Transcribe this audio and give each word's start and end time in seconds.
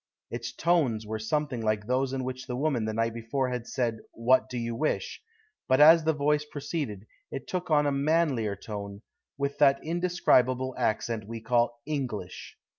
Its 0.31 0.51
tones 0.51 1.05
were 1.05 1.19
something 1.19 1.61
like 1.61 1.85
those 1.85 2.11
in 2.11 2.23
which 2.23 2.47
the 2.47 2.55
woman 2.55 2.85
the 2.85 2.93
night 2.95 3.13
before 3.13 3.49
had 3.51 3.67
said: 3.67 3.99
"What 4.13 4.49
do 4.49 4.57
you 4.57 4.73
wish?" 4.75 5.21
but 5.67 5.79
as 5.79 6.03
the 6.05 6.11
voice 6.13 6.43
proceeded 6.43 7.05
it 7.29 7.47
took 7.47 7.69
on 7.69 7.85
a 7.85 7.91
manlier 7.91 8.55
tone, 8.55 9.03
with 9.37 9.59
that 9.59 9.79
indescribable 9.83 10.73
accent 10.75 11.27
we 11.27 11.39
call 11.39 11.79
"English." 11.85 12.57